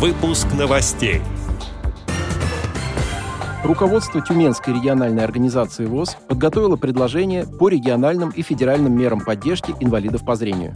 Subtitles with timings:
[0.00, 1.20] Выпуск новостей.
[3.62, 10.36] Руководство Тюменской региональной организации ВОЗ подготовило предложение по региональным и федеральным мерам поддержки инвалидов по
[10.36, 10.74] зрению.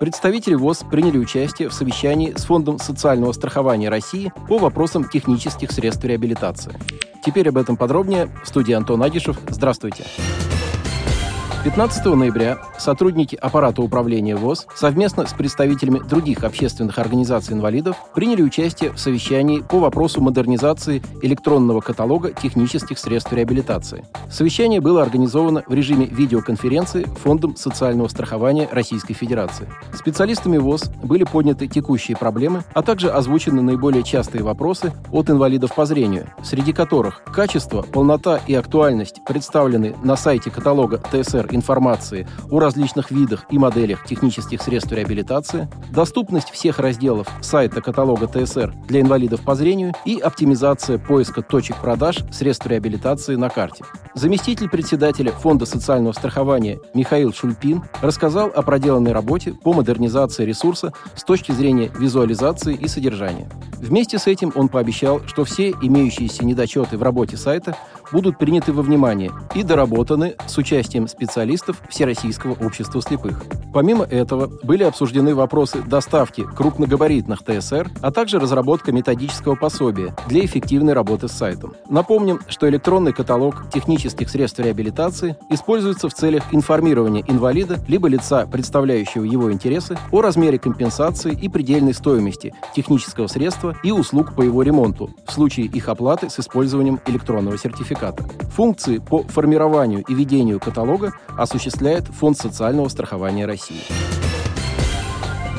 [0.00, 6.02] Представители ВОЗ приняли участие в совещании с Фондом социального страхования России по вопросам технических средств
[6.06, 6.72] реабилитации.
[7.22, 8.30] Теперь об этом подробнее.
[8.42, 9.36] В студии Антон Агишев.
[9.50, 10.04] Здравствуйте.
[10.16, 10.51] Здравствуйте.
[11.64, 18.90] 15 ноября сотрудники аппарата управления ВОЗ совместно с представителями других общественных организаций инвалидов приняли участие
[18.90, 24.04] в совещании по вопросу модернизации электронного каталога технических средств реабилитации.
[24.28, 29.68] Совещание было организовано в режиме видеоконференции Фондом социального страхования Российской Федерации.
[29.94, 35.86] Специалистами ВОЗ были подняты текущие проблемы, а также озвучены наиболее частые вопросы от инвалидов по
[35.86, 43.10] зрению, среди которых качество, полнота и актуальность представлены на сайте каталога ТСР информации о различных
[43.10, 49.54] видах и моделях технических средств реабилитации, доступность всех разделов сайта каталога ТСР для инвалидов по
[49.54, 53.84] зрению и оптимизация поиска точек продаж средств реабилитации на карте.
[54.14, 61.24] Заместитель председателя Фонда социального страхования Михаил Шульпин рассказал о проделанной работе по модернизации ресурса с
[61.24, 63.48] точки зрения визуализации и содержания.
[63.78, 67.76] Вместе с этим он пообещал, что все имеющиеся недочеты в работе сайта
[68.12, 73.42] будут приняты во внимание и доработаны с участием специалистов Всероссийского общества слепых.
[73.72, 80.92] Помимо этого, были обсуждены вопросы доставки крупногабаритных ТСР, а также разработка методического пособия для эффективной
[80.92, 81.74] работы с сайтом.
[81.88, 89.24] Напомним, что электронный каталог технических средств реабилитации используется в целях информирования инвалида либо лица, представляющего
[89.24, 95.10] его интересы, о размере компенсации и предельной стоимости технического средства и услуг по его ремонту
[95.26, 98.24] в случае их оплаты с использованием электронного сертификата сертификата.
[98.50, 103.82] Функции по формированию и ведению каталога осуществляет Фонд социального страхования России.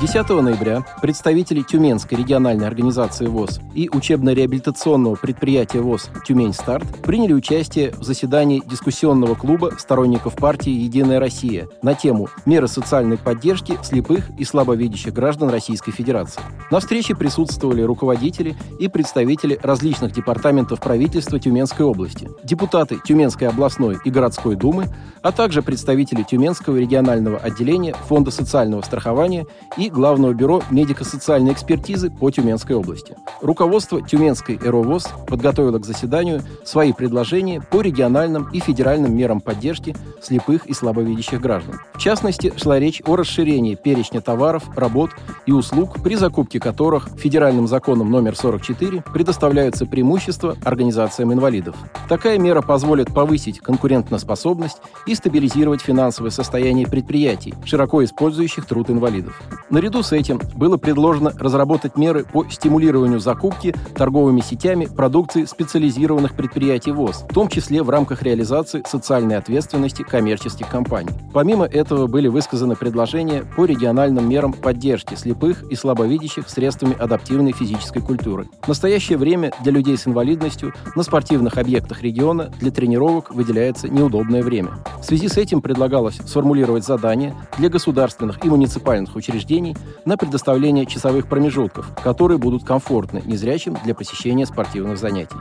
[0.04, 8.04] 10 ноября представители Тюменской региональной организации ВОЗ и учебно-реабилитационного предприятия ВОЗ «Тюмень-Старт» приняли участие в
[8.04, 15.13] заседании дискуссионного клуба сторонников партии «Единая Россия» на тему «Меры социальной поддержки слепых и слабовидящих
[15.13, 16.42] граждан Российской Федерации».
[16.69, 24.09] На встрече присутствовали руководители и представители различных департаментов правительства Тюменской области, депутаты Тюменской областной и
[24.09, 29.47] городской думы, а также представители Тюменского регионального отделения Фонда социального страхования
[29.78, 33.16] и Главного бюро медико-социальной экспертизы по Тюменской области.
[33.42, 40.66] Руководство Тюменской ЭРОВОЗ подготовило к заседанию свои предложения по региональным и федеральным мерам поддержки слепых
[40.66, 41.80] и слабовидящих граждан.
[41.94, 45.12] В частности, шла речь о расширении перечня товаров, работ
[45.46, 51.75] и услуг, при закупке которых федеральным законом номер 44 предоставляются преимущества организациям инвалидов.
[52.10, 59.40] Такая мера позволит повысить конкурентоспособность и стабилизировать финансовое состояние предприятий, широко использующих труд инвалидов.
[59.70, 66.38] На Наряду с этим было предложено разработать меры по стимулированию закупки торговыми сетями продукции специализированных
[66.38, 71.11] предприятий ВОЗ, в том числе в рамках реализации социальной ответственности коммерческих компаний.
[71.33, 78.01] Помимо этого были высказаны предложения по региональным мерам поддержки слепых и слабовидящих средствами адаптивной физической
[78.01, 78.47] культуры.
[78.61, 84.44] В настоящее время для людей с инвалидностью на спортивных объектах региона для тренировок выделяется неудобное
[84.44, 84.75] время.
[85.01, 89.62] В связи с этим предлагалось сформулировать задания для государственных и муниципальных учреждений
[90.06, 95.38] на предоставление часовых промежутков, которые будут комфортны незрячим для посещения спортивных занятий.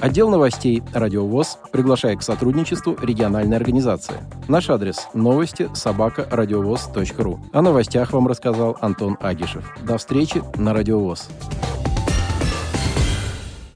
[0.00, 4.16] Отдел новостей «Радиовоз» приглашает к сотрудничеству региональной организации.
[4.48, 7.40] Наш адрес– новости собака радиовоз.ру.
[7.52, 9.64] О новостях вам рассказал Антон Агишев.
[9.82, 11.28] До встречи на «Радиовоз».